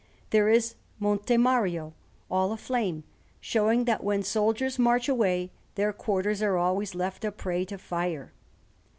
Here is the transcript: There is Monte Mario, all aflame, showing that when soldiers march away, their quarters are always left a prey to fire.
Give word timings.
There 0.31 0.49
is 0.49 0.73
Monte 0.97 1.37
Mario, 1.37 1.93
all 2.27 2.51
aflame, 2.51 3.03
showing 3.39 3.85
that 3.85 4.03
when 4.03 4.23
soldiers 4.23 4.79
march 4.79 5.07
away, 5.07 5.51
their 5.75 5.93
quarters 5.93 6.41
are 6.41 6.57
always 6.57 6.95
left 6.95 7.23
a 7.23 7.31
prey 7.31 7.65
to 7.65 7.77
fire. 7.77 8.31